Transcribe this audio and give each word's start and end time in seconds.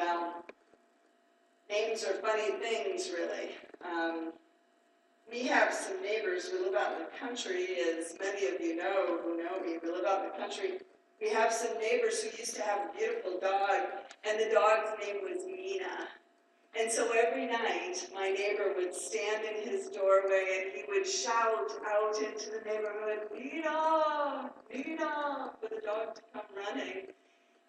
Well, 0.00 0.32
names 1.68 2.04
are 2.04 2.14
funny 2.14 2.52
things, 2.52 3.10
really. 3.12 3.50
Um, 3.84 4.32
we 5.30 5.46
have 5.46 5.74
some 5.74 6.02
neighbors 6.02 6.48
who 6.48 6.64
live 6.64 6.74
out 6.74 6.92
in 6.92 7.00
the 7.00 7.18
country, 7.18 7.76
as 7.86 8.14
many 8.18 8.46
of 8.46 8.62
you 8.62 8.76
know 8.76 9.18
who 9.22 9.36
know 9.36 9.60
me. 9.60 9.76
We 9.82 9.90
live 9.90 10.06
out 10.06 10.24
in 10.24 10.30
the 10.32 10.38
country. 10.38 10.78
We 11.20 11.28
have 11.28 11.52
some 11.52 11.78
neighbors 11.78 12.22
who 12.22 12.34
used 12.38 12.56
to 12.56 12.62
have 12.62 12.88
a 12.88 12.98
beautiful 12.98 13.40
dog, 13.40 13.80
and 14.24 14.40
the 14.40 14.50
dog's 14.54 14.98
name 15.04 15.16
was 15.22 15.44
Mina. 15.44 16.08
And 16.80 16.90
so 16.90 17.12
every 17.12 17.46
night, 17.46 18.08
my 18.14 18.30
neighbor 18.30 18.72
would 18.76 18.94
stand 18.94 19.44
in 19.44 19.68
his 19.68 19.88
doorway 19.88 20.62
and 20.62 20.72
he 20.72 20.84
would 20.88 21.06
shout 21.06 21.72
out 21.86 22.16
into 22.16 22.52
the 22.52 22.62
neighborhood, 22.64 23.28
Mina, 23.34 24.50
Mina, 24.72 25.50
for 25.60 25.68
the 25.68 25.82
dog 25.84 26.14
to 26.14 26.22
come 26.32 26.44
running. 26.56 27.08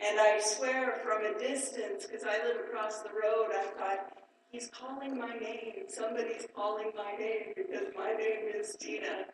And 0.04 0.20
I 0.20 0.40
swear 0.40 1.00
from 1.04 1.24
a 1.24 1.38
distance, 1.38 2.08
because 2.08 2.24
I 2.24 2.44
live 2.48 2.58
across 2.68 3.00
the 3.00 3.10
road, 3.10 3.52
I 3.54 3.66
thought, 3.78 4.14
he's 4.52 4.68
calling 4.68 5.18
my 5.18 5.36
name. 5.36 5.84
Somebody's 5.88 6.48
calling 6.56 6.92
my 6.98 7.16
name 7.20 7.54
because 7.56 7.88
my 7.96 8.12
name 8.14 8.50
is 8.54 8.76
Tina. 8.80 9.26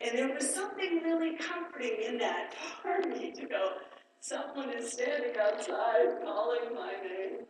And 0.00 0.18
there 0.18 0.34
was 0.34 0.48
something 0.48 1.02
really 1.04 1.36
comforting 1.36 1.96
in 2.06 2.18
that 2.18 2.54
for 2.82 3.06
me 3.06 3.32
to 3.32 3.46
go, 3.46 3.72
someone 4.20 4.70
is 4.70 4.92
standing 4.92 5.36
outside 5.38 6.22
calling 6.24 6.74
my 6.74 6.94
name. 7.06 7.44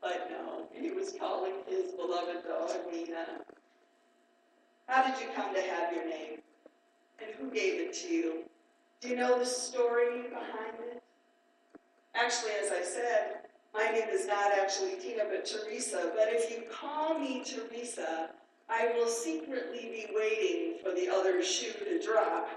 But 0.00 0.30
no, 0.30 0.68
he 0.72 0.90
was 0.92 1.14
calling 1.18 1.54
his 1.68 1.92
beloved 1.92 2.44
dog 2.48 2.70
Mina. 2.90 3.26
How 4.88 5.06
did 5.06 5.20
you 5.20 5.28
come 5.34 5.54
to 5.54 5.60
have 5.60 5.92
your 5.92 6.08
name? 6.08 6.38
And 7.18 7.34
who 7.38 7.50
gave 7.50 7.80
it 7.80 7.94
to 7.94 8.08
you? 8.08 8.44
Do 9.00 9.08
you 9.08 9.16
know 9.16 9.38
the 9.38 9.44
story 9.44 10.22
behind? 10.28 10.85
Actually, 12.18 12.52
as 12.64 12.72
I 12.72 12.82
said, 12.82 13.40
my 13.74 13.90
name 13.90 14.08
is 14.10 14.26
not 14.26 14.50
actually 14.58 14.96
Tina, 14.96 15.24
but 15.28 15.44
Teresa. 15.44 16.12
But 16.16 16.28
if 16.28 16.50
you 16.50 16.64
call 16.70 17.18
me 17.18 17.44
Teresa, 17.44 18.30
I 18.70 18.90
will 18.94 19.06
secretly 19.06 19.90
be 19.92 20.06
waiting 20.14 20.78
for 20.82 20.92
the 20.92 21.10
other 21.10 21.42
shoe 21.44 21.72
to 21.84 22.02
drop. 22.02 22.48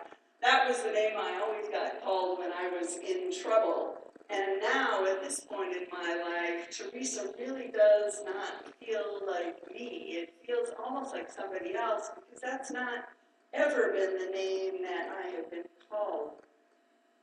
That 0.42 0.68
was 0.68 0.82
the 0.82 0.92
name 0.92 1.18
I 1.18 1.42
always 1.44 1.68
got 1.70 2.02
called 2.02 2.40
when 2.40 2.52
I 2.54 2.70
was 2.70 2.98
in 2.98 3.34
trouble. 3.34 3.98
And 4.30 4.62
now, 4.62 5.06
at 5.06 5.22
this 5.22 5.42
point 5.42 5.76
in 5.76 5.88
my 5.92 6.22
life, 6.24 6.70
Teresa 6.70 7.34
really 7.38 7.70
does 7.74 8.22
not 8.24 8.64
feel 8.80 9.20
like 9.28 9.58
me. 9.70 10.16
It 10.22 10.34
feels 10.46 10.70
almost 10.82 11.14
like 11.14 11.30
somebody 11.30 11.76
else 11.76 12.12
because 12.16 12.42
that's 12.42 12.72
not 12.72 13.10
ever 13.54 13.92
been 13.92 14.20
the 14.20 14.32
name 14.32 14.82
that 14.84 15.10
I 15.22 15.30
have 15.32 15.52
been 15.52 15.66
called. 15.90 16.32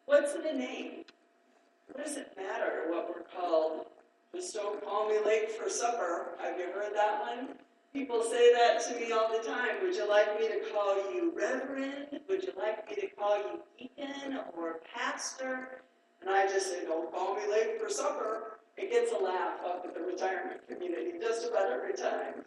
What's 0.04 0.34
a 0.34 0.42
name? 0.42 1.04
What 1.92 2.04
does 2.04 2.16
it 2.16 2.32
matter 2.36 2.84
what 2.88 3.08
we're 3.08 3.22
called? 3.22 3.86
Just 4.34 4.54
don't 4.54 4.84
call 4.84 5.08
me 5.08 5.16
late 5.24 5.52
for 5.52 5.70
supper. 5.70 6.36
Have 6.42 6.58
you 6.58 6.66
heard 6.66 6.94
that 6.94 7.20
one? 7.20 7.48
People 7.92 8.22
say 8.22 8.52
that 8.52 8.82
to 8.86 9.00
me 9.00 9.12
all 9.12 9.30
the 9.32 9.42
time. 9.42 9.76
Would 9.82 9.94
you 9.94 10.08
like 10.08 10.38
me 10.38 10.48
to 10.48 10.60
call 10.72 10.96
you 11.14 11.32
Reverend? 11.34 12.20
Would 12.28 12.42
you 12.42 12.52
like 12.58 12.88
me 12.90 12.96
to 12.96 13.06
call 13.16 13.38
you 13.38 13.60
Deacon 13.78 14.38
or 14.56 14.80
Pastor? 14.94 15.82
And 16.20 16.28
I 16.30 16.46
just 16.46 16.70
say, 16.70 16.84
don't 16.84 17.10
call 17.10 17.36
me 17.36 17.42
late 17.50 17.80
for 17.80 17.88
supper. 17.88 18.58
It 18.76 18.90
gets 18.90 19.12
a 19.12 19.22
laugh 19.22 19.58
up 19.64 19.84
at 19.86 19.94
the 19.94 20.00
retirement 20.00 20.60
community 20.68 21.12
just 21.20 21.48
about 21.48 21.70
every 21.70 21.94
time. 21.94 22.44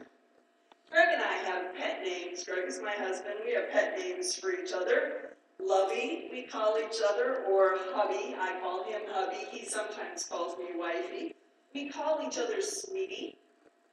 Greg 0.92 1.08
and 1.14 1.24
I 1.24 1.34
have 1.34 1.76
pet 1.76 2.04
names. 2.04 2.44
Greg 2.44 2.68
is 2.68 2.80
my 2.82 2.92
husband. 2.92 3.36
We 3.46 3.54
have 3.54 3.72
pet 3.72 3.98
names 3.98 4.36
for 4.36 4.52
each 4.52 4.74
other. 4.74 5.38
Lovey, 5.60 6.30
we 6.32 6.44
call 6.44 6.78
each 6.80 7.02
other, 7.08 7.44
or 7.50 7.76
hubby. 7.94 8.36
I 8.40 8.60
call 8.62 8.84
him 8.86 9.02
hubby. 9.12 9.46
He 9.52 9.66
sometimes 9.66 10.24
calls 10.24 10.58
me 10.58 10.68
wifey. 10.78 11.36
We 11.74 11.90
call 11.90 12.22
each 12.26 12.38
other 12.38 12.62
sweetie. 12.62 13.38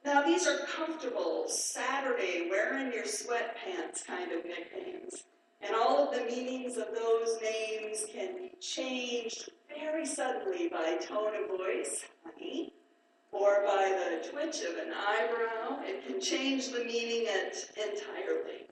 Now, 0.05 0.23
these 0.23 0.47
are 0.47 0.59
comfortable, 0.65 1.45
Saturday, 1.47 2.47
wearing 2.49 2.93
your 2.93 3.03
sweatpants 3.03 4.05
kind 4.05 4.31
of 4.31 4.45
nicknames. 4.45 5.25
And 5.61 5.75
all 5.75 6.07
of 6.07 6.15
the 6.15 6.23
meanings 6.23 6.77
of 6.77 6.87
those 6.93 7.37
names 7.41 8.05
can 8.13 8.37
be 8.37 8.51
changed 8.61 9.49
very 9.67 10.05
suddenly 10.05 10.69
by 10.69 10.97
tone 11.01 11.33
of 11.35 11.57
voice, 11.57 12.05
honey, 12.23 12.73
or 13.31 13.63
by 13.65 13.89
the 13.89 14.29
twitch 14.29 14.61
of 14.61 14.77
an 14.77 14.93
eyebrow. 14.93 15.79
It 15.83 16.07
can 16.07 16.21
change 16.21 16.69
the 16.69 16.85
meaning 16.85 17.27
entirely. 17.75 18.67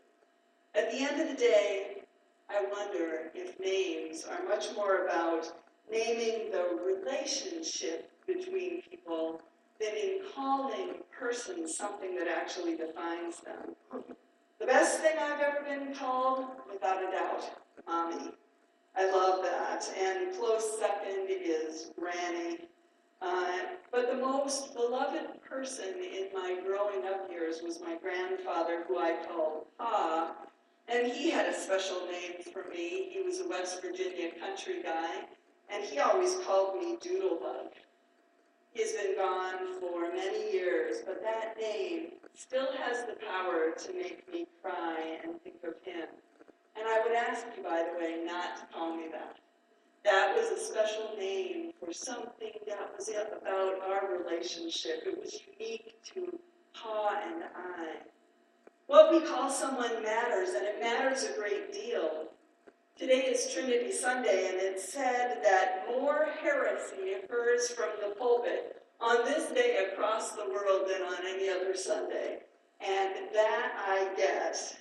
At 0.74 0.92
the 0.92 1.00
end 1.00 1.22
of 1.22 1.28
the 1.28 1.36
day, 1.36 1.95
I 2.56 2.64
wonder 2.72 3.32
if 3.34 3.60
names 3.60 4.24
are 4.24 4.48
much 4.48 4.74
more 4.76 5.06
about 5.06 5.52
naming 5.92 6.52
the 6.52 6.80
relationship 6.86 8.10
between 8.26 8.82
people 8.90 9.42
than 9.80 9.94
in 9.94 10.22
calling 10.34 11.02
persons 11.12 11.76
something 11.76 12.16
that 12.16 12.30
actually 12.30 12.78
defines 12.78 13.42
them. 13.42 13.76
The 14.60 14.66
best 14.66 15.02
thing 15.02 15.18
I've 15.20 15.42
ever 15.42 15.66
been 15.66 15.94
called, 15.94 16.46
without 16.72 17.04
a 17.04 17.12
doubt, 17.12 17.44
mommy. 17.86 18.32
I 18.96 19.12
love 19.12 19.44
that. 19.44 19.86
And 20.00 20.34
close 20.38 20.80
second 20.80 21.28
is 21.28 21.92
Granny. 22.00 22.60
Uh, 23.22 23.58
but 23.92 24.10
the 24.10 24.18
most 24.18 24.74
beloved 24.74 25.42
person 25.42 25.94
in 25.96 26.30
my 26.34 26.58
growing 26.66 27.06
up 27.06 27.30
years 27.30 27.62
was 27.62 27.82
my 27.82 27.98
grandfather, 28.02 28.86
who 28.88 28.98
I 28.98 29.18
called 29.28 29.66
Pa. 29.78 30.36
And 30.88 31.12
he 31.12 31.32
had 31.32 31.48
a 31.48 31.54
special 31.54 32.06
name 32.06 32.44
for 32.54 32.70
me. 32.70 33.10
He 33.12 33.22
was 33.24 33.40
a 33.40 33.48
West 33.48 33.82
Virginia 33.82 34.30
country 34.40 34.84
guy, 34.84 35.26
and 35.70 35.84
he 35.84 36.00
always 36.00 36.36
called 36.46 36.76
me 36.80 36.98
Doodlebug. 36.98 37.72
He's 38.72 38.94
been 38.94 39.16
gone 39.16 39.80
for 39.80 40.14
many 40.14 40.52
years, 40.52 40.98
but 41.06 41.24
that 41.24 41.58
name 41.60 42.12
still 42.36 42.68
has 42.78 43.06
the 43.06 43.16
power 43.26 43.72
to 43.72 43.94
make 43.94 44.32
me 44.32 44.46
cry 44.62 45.18
and 45.24 45.42
think 45.42 45.64
of 45.64 45.74
him. 45.84 46.08
And 46.78 46.86
I 46.88 47.02
would 47.02 47.16
ask 47.16 47.46
you, 47.56 47.64
by 47.64 47.84
the 47.84 47.98
way, 47.98 48.22
not 48.26 48.58
to 48.58 48.66
call 48.74 48.96
me 48.96 49.06
that. 49.12 49.38
That 50.04 50.36
was 50.36 50.52
a 50.52 50.62
special 50.62 51.16
name 51.18 51.72
for 51.80 51.92
something 51.92 52.52
that 52.68 52.94
was 52.96 53.10
about 53.10 53.82
our 53.82 54.18
relationship. 54.22 55.04
It 55.06 55.20
was 55.20 55.40
unique 55.58 55.96
to 56.14 56.38
Pa 56.74 57.22
and 57.26 57.44
I. 57.56 58.15
What 58.88 59.12
we 59.12 59.22
call 59.28 59.50
someone 59.50 60.04
matters, 60.04 60.50
and 60.50 60.66
it 60.66 60.80
matters 60.80 61.24
a 61.24 61.38
great 61.38 61.74
deal. 61.74 62.28
Today 62.98 63.26
is 63.26 63.52
Trinity 63.52 63.92
Sunday, 63.92 64.50
and 64.50 64.58
it's 64.62 64.94
said 64.94 65.40
that 65.44 65.86
more 65.90 66.28
heresy 66.42 67.14
occurs 67.14 67.70
from 67.70 67.90
the 68.00 68.16
pulpit 68.16 68.84
on 69.02 69.26
this 69.26 69.50
day 69.52 69.88
across 69.92 70.32
the 70.34 70.46
world 70.46 70.88
than 70.88 71.02
on 71.02 71.26
any 71.28 71.50
other 71.50 71.76
Sunday. 71.76 72.40
And 72.80 73.16
that 73.34 73.72
I 73.88 74.14
get 74.16 74.76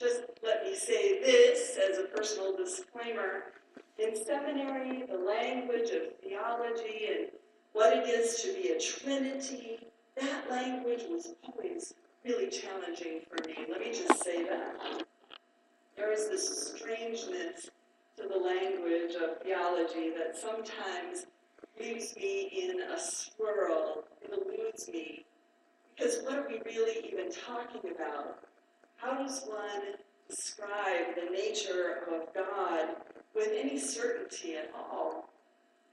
just 0.00 0.22
let 0.42 0.64
me 0.64 0.74
say 0.74 1.20
this 1.20 1.76
as 1.76 1.98
a 1.98 2.04
personal 2.04 2.56
disclaimer. 2.56 3.52
In 3.98 4.16
seminary, 4.16 5.04
the 5.06 5.18
language 5.18 5.90
of 5.90 6.16
theology 6.22 7.08
and 7.10 7.28
what 7.74 7.94
it 7.94 8.08
is 8.08 8.40
to 8.42 8.54
be 8.54 8.70
a 8.70 8.80
trinity, 8.80 9.78
that 10.18 10.50
language 10.50 11.02
was 11.10 11.34
always 11.44 11.92
really 12.24 12.48
challenging 12.48 13.20
for 13.28 13.46
me. 13.48 13.56
Let 13.70 13.80
me 13.80 13.92
just 13.92 14.22
say 14.22 14.44
that. 14.44 15.04
There 15.96 16.12
is 16.12 16.28
this 16.28 16.74
strangeness 16.74 17.70
to 18.16 18.28
the 18.28 18.38
language 18.38 19.14
of 19.14 19.42
theology 19.42 20.10
that 20.16 20.36
sometimes 20.36 21.26
leaves 21.78 22.14
me 22.16 22.50
in 22.52 22.82
a 22.82 22.98
swirl. 22.98 24.04
It 24.22 24.32
eludes 24.32 24.88
me. 24.88 25.24
Because 25.96 26.22
what 26.22 26.38
are 26.38 26.48
we 26.48 26.60
really 26.64 27.06
even 27.10 27.30
talking 27.30 27.90
about? 27.94 28.38
How 28.96 29.22
does 29.22 29.44
one 29.46 29.94
describe 30.28 31.14
the 31.16 31.30
nature 31.30 32.04
of 32.10 32.32
God 32.34 32.96
with 33.34 33.48
any 33.54 33.78
certainty 33.78 34.56
at 34.56 34.70
all? 34.74 35.30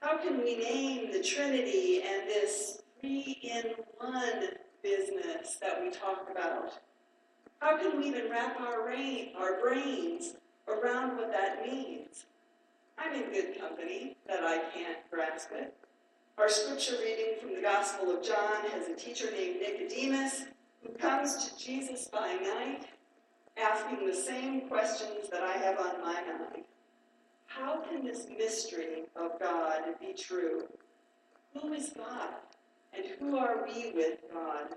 How 0.02 0.18
can 0.18 0.44
we 0.44 0.58
name 0.58 1.12
the 1.12 1.24
Trinity 1.24 2.02
and 2.04 2.28
this 2.28 2.82
three 3.02 3.40
in 3.42 3.74
one 3.98 4.50
business 4.88 5.58
that 5.62 5.82
we 5.82 5.90
talk 5.90 6.28
about? 6.32 6.74
How 7.60 7.78
can 7.78 8.00
we 8.00 8.08
even 8.08 8.30
wrap 8.30 8.60
our, 8.62 8.88
rain, 8.88 9.32
our 9.38 9.60
brains 9.60 10.36
around 10.68 11.18
what 11.18 11.32
that 11.32 11.66
means? 11.66 12.26
I'm 12.98 13.14
in 13.14 13.32
good 13.32 13.60
company 13.60 14.16
that 14.28 14.44
I 14.44 14.60
can't 14.74 15.00
grasp 15.12 15.50
it. 15.54 15.74
Our 16.38 16.50
scripture 16.50 16.96
reading 17.02 17.34
from 17.42 17.56
the 17.56 17.62
Gospel 17.62 18.16
of 18.16 18.24
John 18.24 18.70
has 18.72 18.88
a 18.88 18.96
teacher 18.96 19.30
named 19.32 19.58
Nicodemus 19.60 20.46
who 20.84 20.94
comes 20.94 21.48
to 21.48 21.58
Jesus 21.58 22.08
by 22.08 22.34
night 22.36 22.86
asking 23.58 24.06
the 24.06 24.16
same 24.16 24.62
questions 24.62 25.30
that 25.32 25.42
I 25.42 25.54
have 25.54 25.80
on 25.80 26.00
my 26.00 26.14
mind. 26.14 26.64
How 27.48 27.82
can 27.82 28.06
this 28.06 28.28
mystery 28.38 29.06
of 29.16 29.40
God 29.40 29.82
be 30.00 30.14
true? 30.14 30.66
Who 31.60 31.74
is 31.74 31.92
God? 31.98 32.36
And 32.98 33.06
who 33.20 33.38
are 33.38 33.64
we 33.68 33.92
with 33.94 34.18
God? 34.34 34.76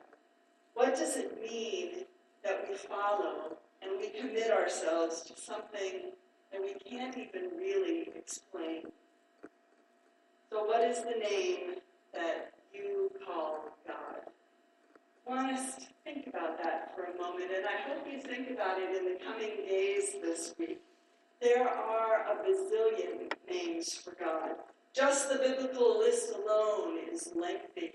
What 0.75 0.95
does 0.95 1.17
it 1.17 1.41
mean 1.41 2.05
that 2.45 2.67
we 2.69 2.77
follow 2.77 3.57
and 3.83 3.93
we 3.99 4.11
commit 4.11 4.51
ourselves 4.51 5.23
to 5.23 5.41
something 5.41 6.13
that 6.53 6.61
we 6.61 6.75
can't 6.89 7.17
even 7.17 7.51
really 7.57 8.09
explain? 8.15 8.83
So, 10.51 10.65
what 10.65 10.83
is 10.83 10.99
the 10.99 11.19
name 11.19 11.77
that 12.13 12.53
you 12.75 13.11
call 13.27 13.77
God? 13.87 14.21
Want 15.27 15.53
us 15.53 15.77
to 15.77 15.87
think 16.05 16.27
about 16.27 16.59
that 16.63 16.95
for 16.95 17.05
a 17.05 17.17
moment, 17.17 17.51
and 17.57 17.65
I 17.65 17.89
hope 17.89 18.07
you 18.11 18.21
think 18.21 18.51
about 18.51 18.79
it 18.79 18.97
in 18.97 19.05
the 19.05 19.19
coming 19.25 19.65
days 19.67 20.17
this 20.21 20.55
week. 20.59 20.81
There 21.41 21.67
are 21.67 22.27
a 22.27 22.37
bazillion 22.45 23.33
names 23.49 23.95
for 23.95 24.15
God. 24.23 24.57
Just 24.93 25.31
the 25.31 25.37
biblical 25.37 26.01
list 26.01 26.33
alone 26.35 26.99
is 27.13 27.33
lengthy 27.35 27.95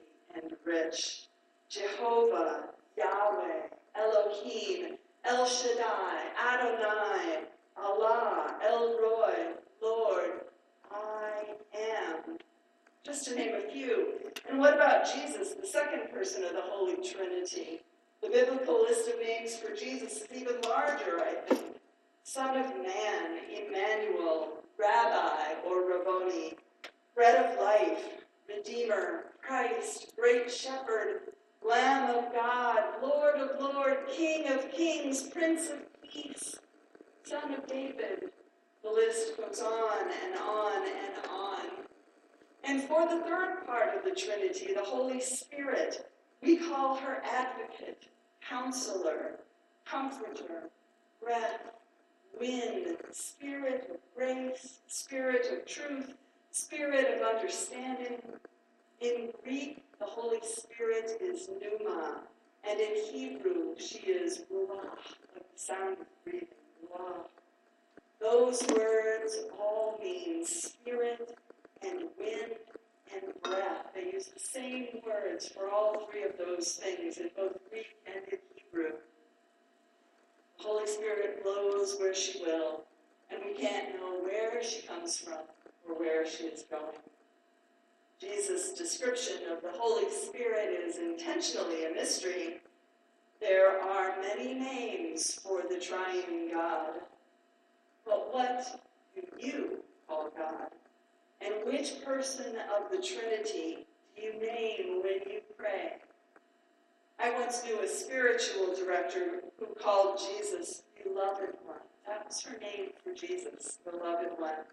rich. 0.65 1.27
Jehovah, 1.69 2.69
Yahweh, 2.97 3.67
Elohim, 3.95 4.97
El 5.25 5.45
Shaddai, 5.45 6.21
Adonai, 6.39 7.43
Allah, 7.77 8.55
El 8.63 8.97
Roi, 8.99 9.53
Lord, 9.81 10.31
I 10.91 11.55
am. 11.73 12.37
Just 13.03 13.25
to 13.25 13.35
name 13.35 13.55
a 13.55 13.71
few. 13.71 14.13
And 14.49 14.59
what 14.59 14.73
about 14.73 15.11
Jesus, 15.13 15.53
the 15.53 15.67
second 15.67 16.11
person 16.11 16.43
of 16.43 16.53
the 16.53 16.61
Holy 16.61 16.95
Trinity? 17.07 17.81
The 18.21 18.29
biblical 18.29 18.81
list 18.81 19.07
of 19.07 19.19
names 19.19 19.55
for 19.55 19.75
Jesus 19.75 20.21
is 20.21 20.27
even 20.33 20.61
larger, 20.61 21.19
I 21.19 21.33
think. 21.47 21.75
Son 22.23 22.57
of 22.57 22.75
Man, 22.77 23.39
Emmanuel, 23.49 24.57
Rabbi 24.79 25.53
or 25.67 25.87
Rabboni, 25.87 26.53
Bread 27.15 27.45
of 27.45 27.59
Life, 27.59 28.24
Redeemer, 28.65 29.25
Christ, 29.41 30.13
Great 30.17 30.51
Shepherd, 30.51 31.33
Lamb 31.63 32.15
of 32.15 32.33
God, 32.33 32.79
Lord 33.01 33.35
of 33.35 33.59
Lords, 33.59 33.99
King 34.11 34.47
of 34.47 34.71
Kings, 34.71 35.23
Prince 35.23 35.69
of 35.69 35.79
Peace, 36.01 36.55
Son 37.23 37.53
of 37.53 37.67
David. 37.67 38.31
The 38.83 38.89
list 38.89 39.37
goes 39.37 39.61
on 39.61 40.07
and 40.23 40.39
on 40.39 40.81
and 40.87 41.27
on. 41.31 41.65
And 42.63 42.83
for 42.83 43.07
the 43.07 43.23
third 43.23 43.65
part 43.67 43.95
of 43.95 44.03
the 44.03 44.19
Trinity, 44.19 44.73
the 44.73 44.83
Holy 44.83 45.21
Spirit, 45.21 46.09
we 46.41 46.57
call 46.57 46.95
her 46.95 47.21
advocate, 47.23 48.07
counselor, 48.47 49.39
comforter, 49.85 50.69
breath, 51.21 51.71
wind, 52.39 52.97
spirit 53.11 53.91
of 53.91 53.97
grace, 54.15 54.79
spirit 54.87 55.45
of 55.53 55.67
truth, 55.67 56.13
spirit 56.51 57.15
of 57.15 57.35
understanding. 57.35 58.21
In 59.01 59.29
Greek, 59.43 59.83
the 59.99 60.05
Holy 60.05 60.39
Spirit 60.41 61.17
is 61.21 61.49
pneuma, 61.49 62.21
and 62.67 62.79
in 62.79 62.95
Hebrew, 63.11 63.75
she 63.77 63.99
is 63.99 64.43
ruach, 64.51 65.15
like 65.33 65.51
the 65.53 65.59
sound 65.59 65.97
of 65.99 66.07
breathing, 66.23 66.47
ruach. 66.83 67.27
Those 68.21 68.65
words 68.75 69.37
all 69.59 69.99
mean 70.01 70.45
spirit 70.45 71.37
and 71.83 72.03
wind 72.17 72.55
and 73.13 73.33
breath. 73.43 73.87
They 73.93 74.11
use 74.13 74.27
the 74.27 74.39
same 74.39 74.87
words 75.05 75.49
for 75.49 75.69
all 75.69 76.07
three 76.09 76.23
of 76.23 76.37
those 76.37 76.73
things 76.73 77.17
in 77.17 77.29
both 77.35 77.57
Greek 77.69 77.97
and 78.07 78.23
in 78.31 78.39
Hebrew. 78.55 78.93
The 80.57 80.63
Holy 80.63 80.87
Spirit 80.87 81.43
blows 81.43 81.97
where 81.99 82.15
she 82.15 82.41
will, 82.41 82.85
and 83.29 83.41
we 83.45 83.53
can't 83.61 83.95
know 83.99 84.21
where 84.23 84.63
she 84.63 84.81
comes 84.87 85.17
from 85.19 85.43
or 85.87 85.99
where 85.99 86.25
she 86.25 86.45
is 86.45 86.63
going. 86.63 86.95
Jesus' 88.19 88.71
description 88.73 89.37
of 89.51 89.61
the 89.61 89.77
Holy 89.77 90.09
Spirit 90.09 90.69
is 90.69 90.97
intentionally 90.97 91.85
a 91.85 91.93
mystery. 91.93 92.61
There 93.41 93.81
are 93.81 94.15
many 94.21 94.53
names 94.53 95.33
for 95.43 95.63
the 95.69 95.79
triune 95.79 96.49
God. 96.51 96.93
But 98.05 98.33
what 98.33 98.81
do 99.15 99.21
you 99.39 99.83
call 100.07 100.29
God? 100.37 100.69
And 101.41 101.53
which 101.65 102.03
person 102.03 102.55
of 102.75 102.89
the 102.89 103.05
Trinity 103.05 103.85
do 104.15 104.21
you 104.21 104.33
name 104.39 105.01
when 105.03 105.19
you 105.29 105.41
pray? 105.57 105.97
I 107.19 107.31
once 107.31 107.63
knew 107.65 107.79
a 107.81 107.87
spiritual 107.87 108.75
director 108.75 109.41
who 109.59 109.67
called 109.81 110.19
Jesus 110.19 110.83
Beloved 111.03 111.55
One. 111.65 111.77
That 112.07 112.25
was 112.27 112.41
her 112.43 112.57
name 112.59 112.89
for 113.03 113.13
Jesus, 113.13 113.79
Beloved 113.83 114.29
One. 114.37 114.65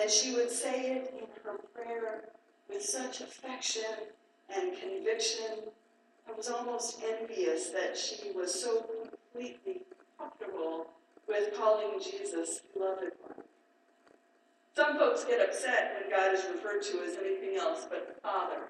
And 0.00 0.10
she 0.10 0.34
would 0.34 0.50
say 0.50 0.96
it 0.96 1.14
in 1.14 1.26
her 1.44 1.58
prayer 1.74 2.28
with 2.68 2.82
such 2.82 3.20
affection 3.20 3.82
and 4.54 4.76
conviction. 4.78 5.70
I 6.28 6.32
was 6.36 6.48
almost 6.48 7.00
envious 7.02 7.70
that 7.70 7.96
she 7.96 8.30
was 8.32 8.52
so 8.62 8.86
completely 9.32 9.82
comfortable 10.18 10.88
with 11.26 11.54
calling 11.54 12.00
Jesus 12.02 12.60
Beloved 12.74 13.12
One. 13.22 13.44
Some 14.76 14.96
folks 14.98 15.24
get 15.24 15.40
upset 15.40 15.96
when 16.00 16.10
God 16.10 16.34
is 16.34 16.44
referred 16.52 16.82
to 16.82 17.02
as 17.02 17.16
anything 17.16 17.56
else 17.58 17.86
but 17.88 18.18
Father. 18.22 18.68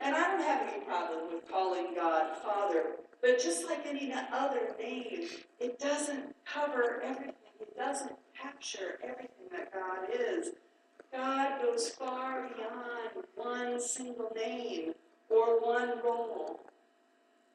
And 0.00 0.14
I 0.14 0.28
don't 0.28 0.42
have 0.42 0.68
any 0.68 0.84
problem 0.84 1.32
with 1.32 1.50
calling 1.50 1.94
God 1.94 2.36
Father, 2.42 2.84
but 3.20 3.42
just 3.42 3.66
like 3.66 3.86
any 3.86 4.12
other 4.32 4.74
name, 4.78 5.28
it 5.58 5.78
doesn't 5.78 6.34
cover 6.44 7.02
everything. 7.02 7.34
It 7.60 7.76
doesn't 7.76 8.12
capture 8.40 8.98
everything 9.02 9.48
that 9.50 9.72
God 9.72 10.08
is. 10.18 10.50
God 11.12 11.62
goes 11.62 11.90
far 11.90 12.48
beyond 12.48 13.26
one 13.34 13.80
single 13.80 14.30
name 14.34 14.92
or 15.28 15.60
one 15.60 16.00
role. 16.04 16.60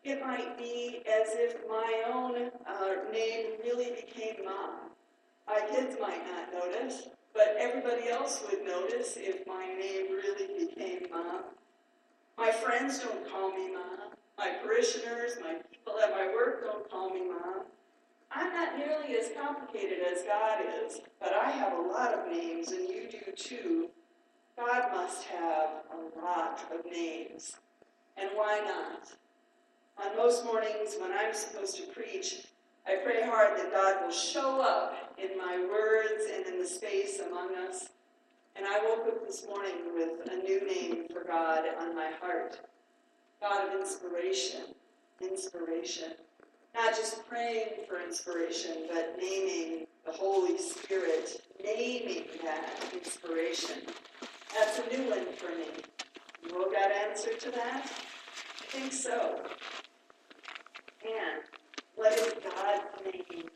It 0.04 0.22
might 0.22 0.58
be 0.58 1.04
as 1.08 1.30
if 1.34 1.58
my 1.70 2.04
own 2.12 2.50
uh, 2.68 3.12
name 3.12 3.54
really 3.64 3.92
became 3.92 4.46
mom. 4.46 4.90
My 5.48 5.62
kids 5.72 5.96
might 6.00 6.24
not 6.26 6.54
notice, 6.54 7.10
but 7.34 7.56
everybody 7.60 8.10
else 8.10 8.44
would 8.50 8.66
notice 8.66 9.16
if 9.18 9.46
my 9.46 9.66
name 9.66 10.12
really 10.12 10.66
became 10.66 11.12
mom. 11.12 11.44
My 12.38 12.52
friends 12.52 13.00
don't 13.00 13.30
call 13.30 13.52
me 13.52 13.72
mom. 13.74 14.16
My 14.38 14.54
parishioners, 14.64 15.38
my 15.42 15.58
people 15.72 16.00
at 16.00 16.12
my 16.12 16.28
work 16.34 16.64
don't 16.64 16.90
call 16.90 17.12
me 17.12 17.28
mom. 17.28 17.66
I'm 18.34 18.54
not 18.54 18.78
nearly 18.78 19.18
as 19.18 19.32
complicated 19.38 20.00
as 20.12 20.24
God 20.24 20.60
is, 20.86 21.02
but 21.20 21.34
I 21.34 21.52
have 21.52 21.78
a 21.78 21.82
lot 21.82 22.14
of 22.14 22.32
names, 22.32 22.72
and 22.72 22.88
you 22.88 23.08
do 23.10 23.32
too. 23.36 23.90
God 24.58 24.92
must 24.94 25.26
have 25.26 25.70
a 25.92 26.20
lot 26.20 26.64
of 26.74 26.90
names. 26.90 27.54
And 28.18 28.30
why 28.34 28.62
not? 28.66 29.12
On 29.98 30.16
most 30.16 30.46
mornings 30.46 30.96
when 31.00 31.12
I'm 31.12 31.34
supposed 31.34 31.76
to 31.78 31.88
preach, 31.88 32.46
I 32.88 32.96
pray 33.04 33.22
hard 33.24 33.58
that 33.58 33.72
God 33.72 34.04
will 34.04 34.14
show 34.14 34.62
up 34.62 35.14
in 35.18 35.38
my 35.38 35.66
words 35.70 36.24
and 36.34 36.46
in 36.46 36.60
the 36.60 36.68
space 36.68 37.20
among 37.20 37.56
us. 37.56 37.90
And 38.56 38.66
I 38.66 38.80
woke 38.84 39.08
up 39.08 39.26
this 39.26 39.46
morning 39.46 39.94
with 39.94 40.28
a 40.32 40.36
new 40.38 40.66
name 40.68 41.06
for 41.12 41.24
God 41.24 41.64
on 41.80 41.96
my 41.96 42.12
heart 42.22 42.60
God 43.42 43.68
of 43.74 43.82
inspiration. 43.82 44.62
Inspiration. 45.20 46.14
Not 46.74 46.96
just 46.96 47.28
praying 47.28 47.86
for 47.88 48.02
inspiration, 48.02 48.88
but 48.92 49.16
naming 49.20 49.88
the 50.06 50.12
Holy 50.12 50.58
Spirit, 50.58 51.42
naming 51.64 52.26
that 52.44 52.70
inspiration. 52.94 53.82
That's 54.58 54.80
a 54.80 54.98
new 54.98 55.10
one 55.10 55.26
for 55.36 55.50
me. 55.50 55.68
You 56.44 56.58
all 56.58 56.72
got 56.72 56.92
answer 56.92 57.34
to 57.34 57.52
that? 57.52 57.86
I 57.86 58.66
think 58.68 58.94
so. 58.94 59.40
And 61.04 61.44
what 61.96 62.14
is 62.14 62.34
God's 62.44 62.84
name 63.06 63.50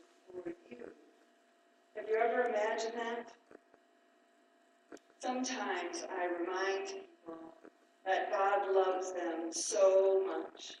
for 0.44 0.50
you? 0.70 0.84
Have 1.96 2.06
you 2.08 2.16
ever 2.16 2.48
imagined 2.48 2.94
that? 2.96 3.32
Sometimes 5.20 6.06
I 6.10 6.26
remind 6.26 6.86
people 6.88 7.54
that 8.04 8.30
God 8.30 8.72
loves 8.74 9.12
them 9.12 9.52
so 9.52 10.22
much. 10.26 10.76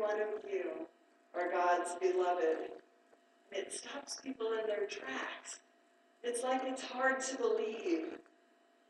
One 0.00 0.20
of 0.20 0.48
you, 0.48 0.86
are 1.34 1.50
God's 1.50 1.96
beloved. 2.00 2.70
It 3.50 3.72
stops 3.72 4.20
people 4.22 4.46
in 4.52 4.66
their 4.66 4.86
tracks. 4.86 5.60
It's 6.22 6.44
like 6.44 6.62
it's 6.64 6.82
hard 6.82 7.20
to 7.20 7.36
believe. 7.36 8.18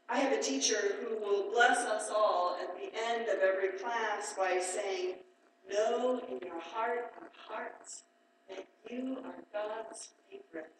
I 0.09 0.19
have 0.19 0.33
a 0.33 0.43
teacher 0.43 0.97
who 1.01 1.17
will 1.19 1.51
bless 1.51 1.79
us 1.79 2.11
all 2.15 2.59
at 2.61 2.77
the 2.77 2.91
end 3.11 3.29
of 3.29 3.39
every 3.41 3.79
class 3.79 4.35
by 4.37 4.61
saying, 4.61 5.15
Know 5.71 6.21
in 6.29 6.47
your 6.47 6.61
heart 6.61 7.13
of 7.21 7.29
hearts 7.49 8.03
that 8.49 8.67
you 8.91 9.19
are 9.25 9.35
God's 9.53 10.11
favorite. 10.31 10.73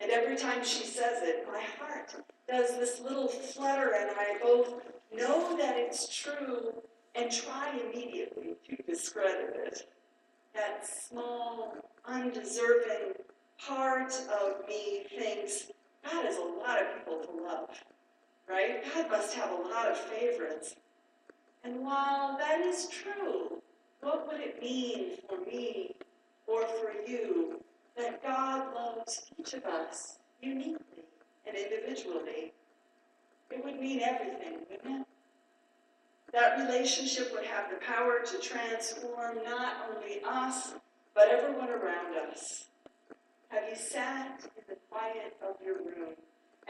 And 0.00 0.10
every 0.10 0.36
time 0.36 0.64
she 0.64 0.84
says 0.84 1.22
it, 1.22 1.46
my 1.46 1.62
heart 1.78 2.14
does 2.48 2.70
this 2.78 3.00
little 3.00 3.28
flutter, 3.28 3.94
and 3.98 4.10
I 4.18 4.38
both 4.42 4.82
know 5.12 5.56
that 5.58 5.76
it's 5.76 6.08
true 6.14 6.72
and 7.14 7.30
try 7.30 7.78
immediately 7.84 8.56
to 8.68 8.76
discredit 8.82 9.56
it. 9.66 9.88
That 10.54 10.86
small, 10.86 11.76
undeserving 12.06 13.14
part 13.58 14.12
of 14.12 14.66
me 14.68 15.04
thinks 15.16 15.66
God 16.04 16.24
has 16.24 16.36
a 16.36 16.40
lot 16.40 16.80
of 16.80 16.96
people 16.96 17.20
to 17.20 17.42
love, 17.42 17.70
right? 18.48 18.82
God 18.94 19.10
must 19.10 19.34
have 19.34 19.50
a 19.50 19.54
lot 19.54 19.90
of 19.90 19.96
favorites. 19.96 20.74
And 21.62 21.84
while 21.84 22.38
that 22.38 22.60
is 22.60 22.88
true, 22.88 23.62
what 24.00 24.26
would 24.26 24.40
it 24.40 24.62
mean 24.62 25.18
for 25.28 25.38
me 25.44 25.94
or 26.46 26.62
for 26.66 26.92
you 27.06 27.60
that 27.96 28.22
God 28.22 28.74
loves 28.74 29.30
each 29.38 29.52
of 29.52 29.64
us 29.64 30.16
uniquely 30.40 31.04
and 31.46 31.56
individually? 31.56 32.52
It 33.50 33.64
would 33.64 33.78
mean 33.78 34.00
everything, 34.00 34.60
wouldn't 34.70 35.00
it? 35.02 35.06
That 36.32 36.58
relationship 36.58 37.32
would 37.32 37.44
have 37.44 37.70
the 37.70 37.84
power 37.84 38.20
to 38.24 38.38
transform 38.38 39.38
not 39.44 39.88
only 39.90 40.20
us, 40.24 40.74
but 41.14 41.28
everyone 41.28 41.70
around 41.70 42.14
us. 42.30 42.66
Have 43.48 43.64
you 43.68 43.76
sat 43.76 44.40
in 44.56 44.62
the 44.68 44.76
quiet 44.88 45.36
of 45.42 45.56
your 45.64 45.78
room 45.78 46.14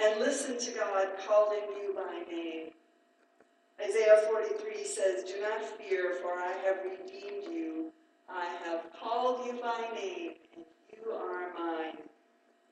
and 0.03 0.19
listened 0.19 0.61
to 0.61 0.73
God 0.73 1.09
calling 1.27 1.63
you 1.77 1.95
by 1.95 2.23
name? 2.33 2.71
Isaiah 3.83 4.23
43 4.31 4.85
says, 4.85 5.25
Do 5.25 5.41
not 5.43 5.63
fear, 5.79 6.15
for 6.23 6.33
I 6.33 6.55
have 6.65 6.79
redeemed 6.85 7.53
you. 7.53 7.93
I 8.29 8.47
have 8.65 8.85
called 8.99 9.47
you 9.47 9.61
by 9.61 9.85
name, 9.95 10.33
and 10.55 10.65
you 10.93 11.13
are 11.13 11.53
mine. 11.59 11.99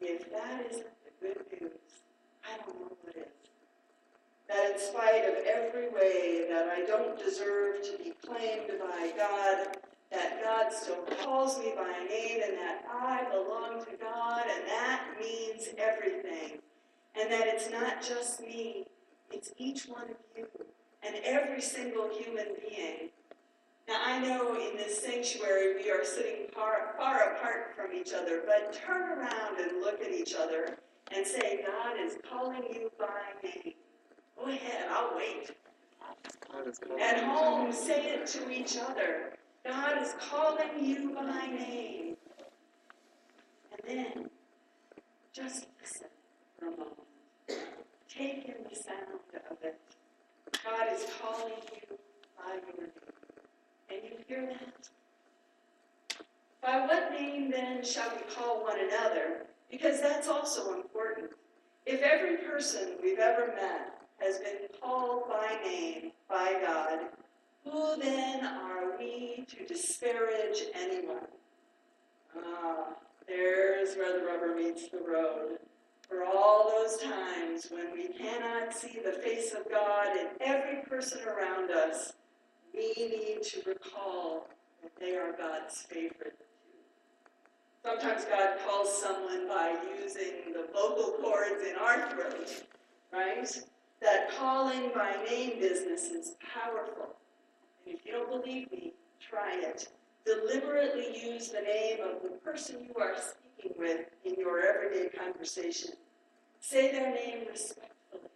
If 0.01 0.31
that 0.33 0.67
isn't 0.71 0.87
the 1.05 1.27
good 1.27 1.61
news, 1.61 1.71
I 2.45 2.57
don't 2.65 2.81
know. 2.81 2.98
That 4.49 4.73
in 4.73 4.79
spite 4.79 5.25
of 5.25 5.35
every 5.47 5.89
way 5.91 6.47
that 6.51 6.69
I 6.69 6.85
don't 6.87 7.19
deserve 7.19 7.83
to 7.83 7.99
be 7.99 8.13
claimed 8.27 8.71
by 8.81 9.13
God, 9.17 9.77
that 10.11 10.43
God 10.43 10.73
still 10.73 11.05
calls 11.23 11.59
me 11.59 11.75
by 11.77 11.93
name 12.09 12.41
and 12.43 12.57
that 12.57 12.85
I 12.91 13.25
belong 13.31 13.85
to 13.85 13.97
God, 14.01 14.45
and 14.51 14.67
that 14.67 15.05
means 15.21 15.69
everything. 15.77 16.59
And 17.21 17.31
that 17.31 17.47
it's 17.47 17.71
not 17.71 18.03
just 18.03 18.41
me, 18.41 18.87
it's 19.31 19.53
each 19.59 19.85
one 19.85 20.05
of 20.05 20.17
you 20.37 20.47
and 21.03 21.17
every 21.25 21.61
single 21.61 22.09
human 22.09 22.47
being. 22.69 23.11
Now, 23.87 24.01
I 24.05 24.19
know 24.19 24.55
in 24.55 24.77
this 24.77 25.03
sanctuary 25.03 25.77
we 25.77 25.91
are 25.91 26.05
sitting 26.05 26.47
far, 26.55 26.95
far 26.99 27.35
apart 27.35 27.75
from 27.77 27.95
each 27.95 28.13
other, 28.13 28.43
but 28.47 28.73
turn 28.73 29.19
around 29.19 29.59
and 29.59 29.81
look 29.81 30.01
at 30.03 30.11
each 30.11 30.35
other 30.35 30.79
and 31.15 31.27
say, 31.27 31.65
God 31.67 31.97
is 31.99 32.17
calling 32.29 32.65
you 32.71 32.91
by 32.99 33.07
name. 33.43 33.75
Go 34.39 34.51
ahead, 34.51 34.87
I'll 34.91 35.17
wait. 35.17 35.51
At 37.01 37.23
home, 37.25 37.73
say 37.73 38.11
it 38.13 38.27
to 38.29 38.51
each 38.51 38.77
other. 38.77 39.35
God 39.67 40.01
is 40.01 40.15
calling 40.19 40.85
you 40.85 41.15
by 41.15 41.47
name. 41.47 42.17
And 43.73 43.81
then, 43.85 44.31
just 45.33 45.67
listen 45.81 46.09
for 46.59 46.67
a 46.67 46.71
moment. 46.71 46.95
Take 48.09 48.47
in 48.47 48.65
the 48.69 48.77
sound 48.77 49.21
of 49.51 49.59
it. 49.63 49.79
God 50.65 50.87
is 50.93 51.07
calling 51.21 51.55
you 51.73 51.99
by 52.37 52.55
your 52.55 52.87
name. 52.87 52.93
Can 53.89 53.99
you 54.05 54.17
hear 54.27 54.47
that? 54.47 54.89
By 56.63 56.87
what 56.87 57.13
name 57.13 57.51
then 57.51 57.85
shall 57.85 58.11
we 58.11 58.35
call 58.35 58.63
one 58.63 58.79
another? 58.81 59.47
Because 59.71 60.01
that's 60.01 60.29
also 60.29 60.75
important. 60.75 61.31
If 61.87 62.03
every 62.03 62.39
person 62.39 62.97
we've 63.03 63.19
ever 63.19 63.53
met 63.55 63.98
has 64.19 64.39
been 64.39 64.69
called 64.81 65.29
by 65.29 65.57
name 65.65 66.13
by 66.29 66.59
God, 66.65 67.01
who 67.65 68.01
then 68.01 68.45
are 68.45 68.99
we 68.99 69.45
to 69.49 69.65
disparage 69.67 70.65
anyone? 70.75 71.29
Ah, 72.37 72.95
there's 73.27 73.97
where 73.97 74.19
the 74.19 74.27
rubber 74.27 74.55
meets 74.55 74.89
the 74.89 74.99
road. 74.99 75.59
For 76.09 76.25
all 76.25 76.71
those 76.71 76.99
times 76.99 77.69
when 77.71 77.93
we 77.93 78.09
cannot 78.09 78.75
see 78.75 78.99
the 79.05 79.13
face 79.13 79.53
of 79.53 79.71
God 79.71 80.17
in 80.17 80.29
every 80.41 80.83
person 80.89 81.21
around 81.29 81.71
us, 81.71 82.13
we 82.75 82.95
need 82.97 83.43
to 83.43 83.63
recall 83.67 84.49
that 84.83 84.93
they 84.99 85.17
are 85.17 85.33
God's 85.33 85.83
favorite. 85.83 86.39
Sometimes 87.85 88.25
God 88.25 88.59
calls 88.67 89.03
someone 89.03 89.49
by 89.49 89.77
using 90.01 90.53
the 90.53 90.67
vocal 90.73 91.17
cords 91.23 91.63
in 91.63 91.77
our 91.77 92.11
throat, 92.11 92.65
right? 93.13 93.47
That 94.01 94.31
calling 94.39 94.91
by 94.95 95.17
name 95.29 95.59
business 95.59 96.11
is 96.11 96.37
powerful. 96.55 97.17
And 97.85 97.97
if 97.97 98.07
you 98.07 98.13
don't 98.13 98.31
believe 98.31 98.71
me, 98.71 98.93
try 99.21 99.57
it. 99.61 99.89
Deliberately 100.25 101.21
use 101.21 101.49
the 101.49 101.61
name 101.61 101.99
of 102.01 102.23
the 102.23 102.37
person 102.39 102.87
you 102.87 102.95
are 103.01 103.15
speaking 103.17 103.77
with 103.79 104.07
in 104.25 104.35
your 104.35 104.61
everyday 104.61 105.09
conversation. 105.09 105.93
Say 106.61 106.93
their 106.93 107.13
name 107.13 107.47
respectfully 107.51 108.31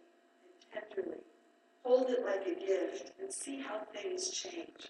and 0.73 0.83
tenderly. 0.95 1.19
Hold 1.83 2.09
it 2.09 2.25
like 2.25 2.47
a 2.47 2.59
gift 2.59 3.11
and 3.21 3.31
see 3.31 3.61
how 3.61 3.81
things 3.93 4.31
change. 4.31 4.89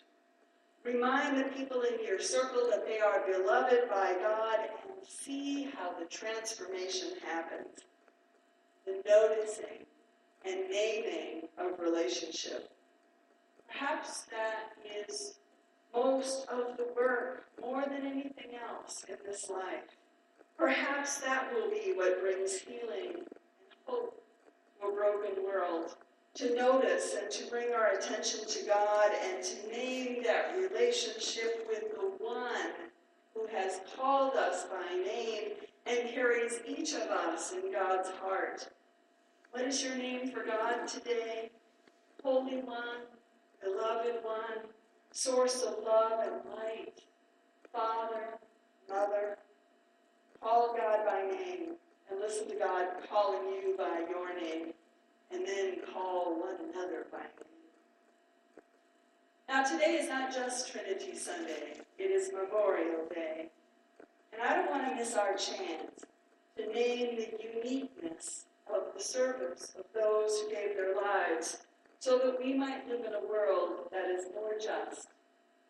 Remind 0.83 1.37
the 1.37 1.45
people 1.45 1.81
in 1.81 2.05
your 2.05 2.19
circle 2.19 2.67
that 2.69 2.85
they 2.85 2.99
are 2.99 3.25
beloved 3.25 3.89
by 3.89 4.15
God 4.19 4.59
and 4.83 5.07
see 5.07 5.69
how 5.77 5.93
the 5.97 6.05
transformation 6.05 7.09
happens. 7.25 7.79
The 8.85 9.01
noticing 9.07 9.85
and 10.45 10.69
naming 10.69 11.47
of 11.57 11.79
relationship. 11.79 12.69
Perhaps 13.67 14.25
that 14.31 14.73
is 15.07 15.35
most 15.93 16.47
of 16.47 16.77
the 16.77 16.87
work, 16.95 17.45
more 17.61 17.83
than 17.83 18.05
anything 18.05 18.57
else 18.69 19.05
in 19.07 19.15
this 19.25 19.49
life. 19.49 19.97
Perhaps 20.57 21.19
that 21.19 21.51
will 21.53 21.69
be 21.69 21.93
what 21.95 22.21
brings 22.21 22.59
healing 22.59 23.15
and 23.15 23.27
hope 23.85 24.21
to 24.79 24.87
a 24.87 24.91
broken 24.91 25.43
world. 25.43 25.95
To 26.35 26.55
notice 26.55 27.15
and 27.21 27.29
to 27.31 27.49
bring 27.49 27.73
our 27.73 27.91
attention 27.91 28.47
to 28.47 28.65
God 28.65 29.11
and 29.23 29.43
to 29.43 29.67
name 29.69 30.23
that 30.23 30.55
relationship 30.57 31.67
with 31.69 31.91
the 31.91 32.23
one 32.23 32.71
who 33.35 33.45
has 33.55 33.81
called 33.95 34.35
us 34.35 34.65
by 34.65 34.95
name 34.95 35.51
and 35.85 36.09
carries 36.09 36.59
each 36.67 36.93
of 36.93 37.03
us 37.03 37.51
in 37.51 37.71
God's 37.71 38.09
heart. 38.09 38.67
What 39.53 39.65
is 39.65 39.83
your 39.83 39.95
name 39.95 40.31
for 40.31 40.43
God 40.43 40.87
today? 40.87 41.51
Holy 42.23 42.55
One, 42.55 43.05
Beloved 43.61 44.15
One, 44.23 44.65
Source 45.11 45.61
of 45.61 45.75
love 45.85 46.21
and 46.23 46.41
light, 46.55 47.01
Father, 47.71 48.39
Mother. 48.89 49.37
Call 50.41 50.75
God 50.75 51.05
by 51.05 51.21
name 51.29 51.75
and 52.09 52.19
listen 52.19 52.49
to 52.49 52.55
God 52.55 52.87
calling 53.07 53.47
you 53.49 53.75
by 53.77 54.03
your 54.09 54.35
name, 54.35 54.73
and 55.31 55.47
then 55.47 55.75
call 55.93 56.33
one 56.39 56.55
another 56.71 57.05
by 57.11 57.19
name. 57.19 58.57
Now, 59.47 59.61
today 59.61 59.99
is 60.01 60.09
not 60.09 60.33
just 60.33 60.71
Trinity 60.71 61.15
Sunday, 61.15 61.79
it 61.99 62.09
is 62.09 62.31
Memorial 62.33 63.05
Day. 63.13 63.49
And 64.33 64.41
I 64.41 64.55
don't 64.55 64.71
want 64.71 64.89
to 64.89 64.95
miss 64.95 65.13
our 65.13 65.33
chance 65.33 66.05
to 66.57 66.65
name 66.73 67.17
the 67.17 67.37
uniqueness 67.53 68.45
of 68.73 68.93
the 68.95 69.03
service 69.03 69.73
of 69.77 69.85
those 69.93 70.39
who 70.39 70.49
gave 70.49 70.75
their 70.75 70.95
lives 70.95 71.57
so 71.99 72.17
that 72.17 72.37
we 72.43 72.53
might 72.53 72.87
live 72.87 73.05
in 73.05 73.13
a 73.13 73.27
world 73.27 73.87
that 73.91 74.09
is 74.09 74.25
more 74.35 74.53
just, 74.61 75.07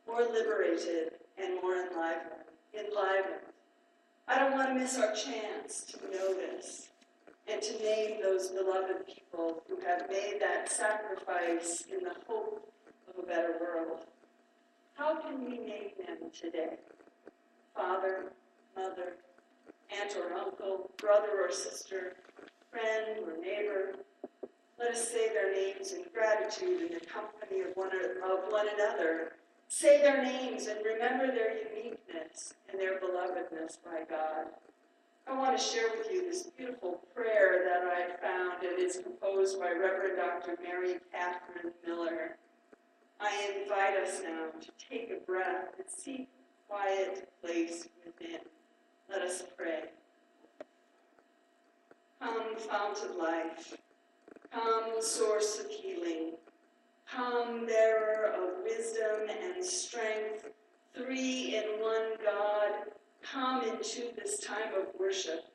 more 0.07 0.21
liberated, 0.21 1.11
and 1.37 1.61
more 1.61 1.75
enlivened. 1.75 2.49
enlivened. 2.73 3.41
I 4.27 4.39
don't 4.39 4.53
want 4.53 4.69
to 4.69 4.75
miss 4.75 4.97
our 4.97 5.13
chance 5.13 5.83
to 5.89 5.97
know 6.11 6.33
this 6.33 6.89
and 7.47 7.61
to 7.61 7.83
name 7.83 8.21
those 8.21 8.47
beloved 8.47 9.05
people 9.05 9.61
who 9.67 9.79
have 9.85 10.09
made 10.09 10.37
that 10.39 10.71
sacrifice 10.71 11.83
in 11.91 12.03
the 12.03 12.15
hope 12.27 12.71
of 13.09 13.23
a 13.23 13.27
better 13.27 13.55
world. 13.59 14.05
How 14.95 15.19
can 15.19 15.43
we 15.43 15.57
name 15.57 15.91
them 15.97 16.31
today? 16.31 16.77
Father, 17.75 18.31
mother, 18.75 19.17
aunt 19.91 20.15
or 20.15 20.33
uncle, 20.33 20.89
brother 20.97 21.41
or 21.43 21.51
sister, 21.51 22.13
friend 22.73 23.19
or 23.25 23.39
neighbor. 23.39 23.93
Let 24.79 24.91
us 24.91 25.07
say 25.07 25.29
their 25.29 25.53
names 25.53 25.93
in 25.93 26.03
gratitude 26.13 26.81
in 26.81 26.97
the 26.97 27.05
company 27.05 27.61
of 27.61 27.75
one, 27.75 27.91
of 27.93 28.51
one 28.51 28.67
another 28.73 29.33
Say 29.73 30.03
their 30.03 30.23
names 30.23 30.67
and 30.67 30.79
remember 30.85 31.33
their 31.33 31.57
uniqueness 31.57 32.53
and 32.69 32.79
their 32.79 32.99
belovedness 32.99 33.79
by 33.83 34.03
God. 34.07 34.45
I 35.25 35.35
want 35.35 35.57
to 35.57 35.63
share 35.63 35.89
with 35.97 36.11
you 36.11 36.29
this 36.29 36.43
beautiful 36.55 37.01
prayer 37.15 37.63
that 37.65 37.83
I 37.83 38.21
found. 38.21 38.63
It 38.63 38.79
is 38.79 38.99
composed 39.01 39.59
by 39.59 39.71
Reverend 39.71 40.17
Dr. 40.17 40.59
Mary 40.61 40.97
Catherine 41.11 41.73
Miller. 41.83 42.37
I 43.19 43.31
invite 43.63 43.97
us 43.97 44.21
now 44.23 44.49
to 44.61 44.69
take 44.87 45.09
a 45.09 45.25
breath 45.25 45.69
and 45.79 45.87
seek 45.89 46.29
a 46.29 46.71
quiet 46.71 47.29
place 47.41 47.87
within. 48.05 48.41
Let 49.09 49.23
us 49.23 49.41
pray. 49.57 49.85
Come, 52.23 52.55
fount 52.55 52.99
of 53.03 53.17
life. 53.17 53.75
Come, 54.49 55.01
source 55.01 55.59
of 55.59 55.69
healing. 55.69 56.35
Come, 57.05 57.65
bearer 57.65 58.33
of 58.33 58.63
wisdom 58.63 59.27
and 59.29 59.63
strength, 59.63 60.47
three 60.95 61.57
in 61.57 61.81
one 61.81 62.13
God, 62.23 62.93
come 63.21 63.63
into 63.63 64.07
this 64.15 64.39
time 64.39 64.73
of 64.73 64.97
worship, 64.97 65.47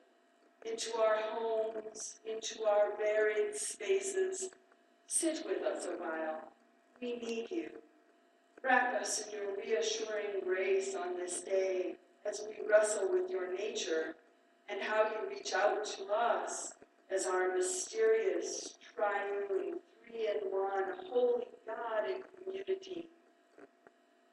into 0.70 0.94
our 0.98 1.16
homes, 1.30 2.18
into 2.30 2.64
our 2.64 2.94
varied 2.98 3.56
spaces. 3.56 4.50
Sit 5.06 5.44
with 5.46 5.62
us 5.62 5.86
a 5.86 5.98
while. 5.98 6.52
We 7.00 7.16
need 7.16 7.50
you. 7.50 7.70
Wrap 8.62 9.00
us 9.00 9.26
in 9.26 9.38
your 9.38 9.56
reassuring 9.56 10.42
grace 10.44 10.94
on 10.94 11.16
this 11.16 11.40
day 11.40 11.94
as 12.26 12.42
we 12.46 12.68
wrestle 12.68 13.08
with 13.10 13.30
your 13.30 13.54
nature 13.56 14.16
and 14.68 14.80
how 14.82 15.04
you 15.04 15.28
reach 15.28 15.52
out 15.54 15.84
to 15.84 16.04
us 16.12 16.72
as 17.10 17.26
our 17.26 17.56
mysterious, 17.56 18.74
triune, 18.94 19.78
three 20.06 20.28
in 20.28 20.50
one, 20.50 20.84
holy 21.10 21.46
God, 21.66 22.08
in 22.08 22.22
community. 22.44 23.08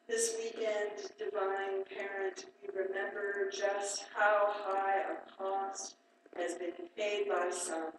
This 0.08 0.36
weekend, 0.38 1.12
Divine 1.18 1.84
Parent, 1.98 2.46
we 2.62 2.70
remember 2.80 3.50
just 3.52 4.06
how 4.14 4.48
high 4.50 5.02
a 5.02 5.38
cost 5.38 5.96
has 6.38 6.56
been 6.56 6.74
paid 6.98 7.28
by 7.30 7.50
some 7.50 7.92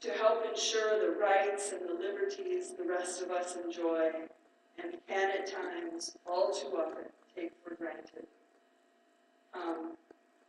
to 0.00 0.10
help 0.12 0.44
ensure 0.46 0.98
the 0.98 1.18
rights 1.18 1.72
and 1.72 1.88
the 1.88 1.94
liberties 1.94 2.72
the 2.76 2.84
rest 2.84 3.22
of 3.22 3.30
us 3.30 3.56
enjoy 3.62 4.10
and 4.82 4.94
can 5.08 5.30
at 5.30 5.46
times, 5.46 6.16
all 6.26 6.52
too 6.52 6.68
often, 6.68 7.04
take 7.36 7.52
for 7.62 7.74
granted. 7.74 8.26
Um, 9.54 9.96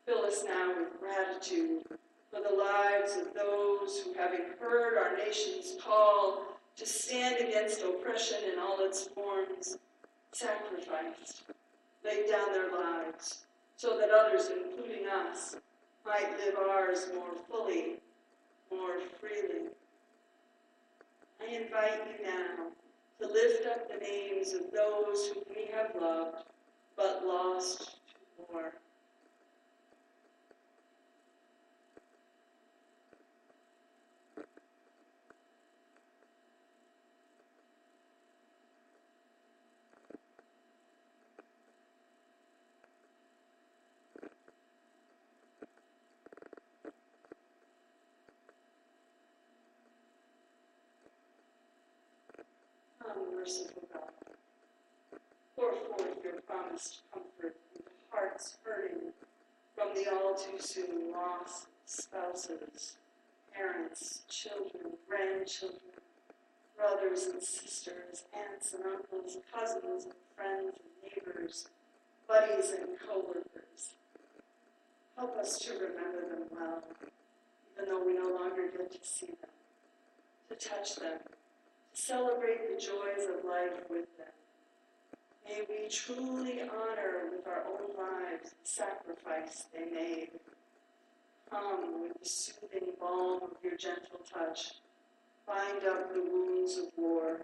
fill 0.06 0.26
us 0.26 0.44
now 0.46 0.74
with 0.78 1.00
gratitude 1.00 1.84
for 2.32 2.42
the 2.42 2.56
lives 2.56 3.18
of 3.18 3.34
those 3.34 4.00
who, 4.00 4.14
having 4.14 4.46
heard 4.60 4.98
our 4.98 5.16
nation's 5.18 5.76
call 5.84 6.44
to 6.78 6.86
stand 6.86 7.36
against 7.40 7.82
oppression 7.82 8.38
in 8.52 8.60
all 8.60 8.78
its 8.80 9.04
forms, 9.08 9.78
sacrificed, 10.32 11.44
laid 12.06 12.30
down 12.30 12.54
their 12.54 12.72
lives, 12.72 13.44
so 13.76 13.98
that 13.98 14.10
others, 14.10 14.50
including 14.50 15.08
us, 15.08 15.56
might 16.06 16.38
live 16.44 16.56
ours 16.58 17.08
more 17.14 17.34
fully, 17.50 17.98
more 18.72 19.00
freely. 19.20 19.68
I 21.42 21.56
invite 21.56 22.02
you 22.08 22.26
now 22.26 22.68
to 23.20 23.28
lift 23.28 23.68
up 23.68 23.88
the 23.90 23.98
names 23.98 24.54
of 24.54 24.72
those 24.72 25.28
whom 25.28 25.44
we 25.56 25.70
have 25.74 25.92
loved 26.00 26.46
but 26.96 27.26
lost 27.26 27.98
to 28.38 28.54
war. 28.54 28.74
Come, 53.14 53.36
merciful 53.36 53.88
God, 53.92 54.12
pour 55.56 55.74
forth 55.74 56.24
your 56.24 56.40
promised 56.48 57.02
comfort 57.12 57.58
into 57.76 57.90
hearts 58.10 58.58
hurting 58.64 59.12
from 59.76 59.90
the 59.96 60.10
all 60.12 60.36
too 60.36 60.60
soon 60.60 61.12
loss 61.12 61.64
of 61.64 61.70
spouses, 61.86 62.98
parents, 63.54 64.24
children, 64.30 64.94
grandchildren, 65.10 66.00
brothers 66.78 67.24
and 67.24 67.42
sisters, 67.42 68.24
aunts 68.34 68.74
and 68.74 68.86
uncles, 68.86 69.38
cousins 69.54 70.06
and 70.06 70.14
friends 70.36 70.76
and 70.80 71.12
neighbors, 71.12 71.68
buddies 72.28 72.72
and 72.72 72.90
co-workers. 73.06 73.96
Help 75.18 75.36
us 75.38 75.58
to 75.60 75.74
remember 75.74 76.30
them 76.30 76.48
well, 76.52 76.82
even 77.74 77.90
though 77.90 78.06
we 78.06 78.14
no 78.14 78.30
longer 78.36 78.70
get 78.72 78.92
to 78.92 79.00
see 79.02 79.28
them, 79.28 79.52
to 80.50 80.56
touch 80.56 80.96
them, 80.96 81.20
celebrate 81.94 82.70
the 82.70 82.82
joys 82.82 83.28
of 83.30 83.46
life 83.46 83.84
with 83.90 84.06
them. 84.18 84.28
May 85.46 85.62
we 85.68 85.90
truly 85.90 86.62
honor 86.62 87.30
with 87.32 87.46
our 87.48 87.66
own 87.66 87.96
lives 87.98 88.52
the 88.52 88.70
sacrifice 88.70 89.66
they 89.74 89.86
made. 89.92 90.30
Come 91.50 92.02
with 92.02 92.14
the 92.22 92.30
soothing 92.30 92.94
balm 93.00 93.44
of 93.44 93.52
your 93.64 93.76
gentle 93.76 94.20
touch. 94.34 94.72
Bind 95.46 95.84
up 95.86 96.14
the 96.14 96.22
wounds 96.22 96.78
of 96.78 96.86
war. 96.96 97.42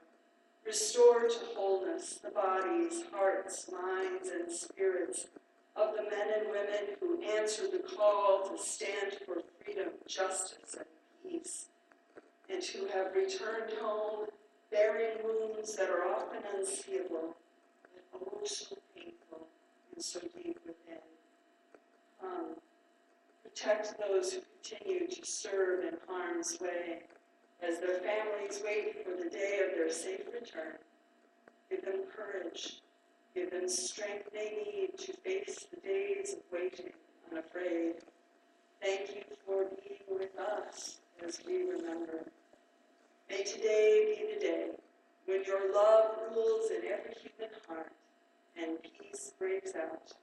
Restore 0.65 1.27
to 1.27 1.39
wholeness 1.55 2.19
the 2.23 2.29
bodies, 2.29 3.03
hearts, 3.13 3.69
minds, 3.71 4.29
and 4.29 4.51
spirits 4.51 5.27
of 5.75 5.95
the 5.95 6.03
men 6.03 6.27
and 6.39 6.49
women 6.49 6.95
who 6.99 7.21
answered 7.21 7.71
the 7.71 7.79
call 7.79 8.49
to 8.49 8.61
stand 8.61 9.17
for 9.25 9.41
freedom, 9.63 9.89
justice, 10.07 10.75
and 10.75 10.85
peace, 11.23 11.67
and 12.49 12.63
who 12.63 12.87
have 12.87 13.13
returned 13.13 13.73
home 13.81 14.27
bearing 14.71 15.17
wounds 15.23 15.75
that 15.75 15.89
are 15.89 16.07
often 16.07 16.41
unseeable, 16.55 17.35
but 17.83 18.21
oh 18.21 18.39
so 18.45 18.75
painful 18.95 19.47
and 19.93 20.03
so 20.03 20.19
deep 20.19 20.59
within. 20.65 21.01
Um, 22.23 22.55
protect 23.43 23.95
those 23.99 24.33
who 24.33 24.41
continue 24.61 25.07
to 25.07 25.25
serve 25.25 25.83
in 25.83 25.97
harm's 26.07 26.57
way 26.59 27.03
as 27.61 27.79
their 27.79 27.99
families 27.99 28.61
wait 28.63 29.03
for 29.03 29.21
the 29.21 29.29
day 29.29 29.61
of 29.67 29.75
their 29.75 29.89
safe 29.89 30.25
return. 30.33 30.77
Give 31.69 31.83
them 31.83 32.03
courage. 32.15 32.81
Give 33.33 33.51
them 33.51 33.67
strength 33.67 34.29
they 34.33 34.63
need 34.65 34.97
to 34.99 35.13
face 35.13 35.65
the 35.71 35.81
days 35.81 36.33
of 36.33 36.39
waiting 36.51 36.91
unafraid. 37.31 37.95
Thank 38.81 39.09
you 39.09 39.21
for 39.45 39.65
being 39.65 40.19
with 40.19 40.37
us 40.39 40.97
as 41.25 41.39
we 41.45 41.63
remember. 41.63 42.25
May 43.29 43.43
today 43.43 44.15
be 44.17 44.33
the 44.35 44.39
day 44.39 44.67
when 45.25 45.43
your 45.43 45.73
love 45.73 46.11
rules 46.33 46.71
in 46.71 46.77
every 46.89 47.13
human 47.21 47.53
heart 47.67 47.91
and 48.57 48.77
peace 48.81 49.33
breaks 49.37 49.73
out 49.75 50.13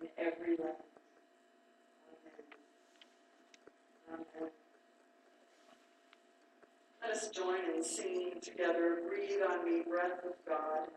in 0.00 0.08
every 0.18 0.56
land. 0.56 0.76
Amen. 4.12 4.20
Amen. 4.38 4.50
Let 7.00 7.10
us 7.10 7.28
join 7.30 7.60
in 7.74 7.82
singing 7.82 8.34
together, 8.42 8.98
Breathe 9.08 9.40
on 9.48 9.64
Me, 9.64 9.82
Breath 9.88 10.22
of 10.24 10.34
God. 10.46 10.88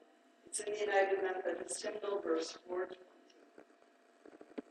It's 0.45 0.59
in 0.59 0.73
the 0.73 0.79
United 0.79 1.23
Methodist 1.23 1.81
Hymnal, 1.81 2.21
verse 2.21 2.57
420. 2.67 3.14